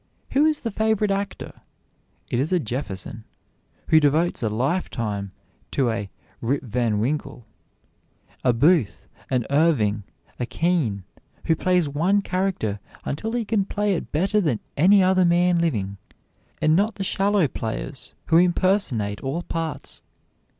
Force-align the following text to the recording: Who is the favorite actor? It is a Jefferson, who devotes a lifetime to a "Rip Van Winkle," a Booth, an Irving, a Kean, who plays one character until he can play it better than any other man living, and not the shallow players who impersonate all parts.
Who 0.31 0.45
is 0.47 0.61
the 0.61 0.71
favorite 0.71 1.11
actor? 1.11 1.61
It 2.31 2.39
is 2.39 2.51
a 2.51 2.59
Jefferson, 2.59 3.23
who 3.89 3.99
devotes 3.99 4.41
a 4.41 4.49
lifetime 4.49 5.29
to 5.69 5.91
a 5.91 6.09
"Rip 6.41 6.63
Van 6.63 6.97
Winkle," 6.99 7.45
a 8.43 8.51
Booth, 8.51 9.05
an 9.29 9.45
Irving, 9.51 10.01
a 10.39 10.47
Kean, 10.47 11.03
who 11.45 11.55
plays 11.55 11.87
one 11.87 12.23
character 12.23 12.79
until 13.05 13.33
he 13.33 13.45
can 13.45 13.63
play 13.63 13.93
it 13.93 14.11
better 14.11 14.41
than 14.41 14.59
any 14.75 15.03
other 15.03 15.23
man 15.23 15.59
living, 15.59 15.97
and 16.63 16.75
not 16.75 16.95
the 16.95 17.03
shallow 17.03 17.47
players 17.47 18.15
who 18.25 18.37
impersonate 18.37 19.21
all 19.21 19.43
parts. 19.43 20.01